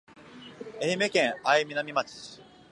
[0.81, 2.41] 愛媛県愛南町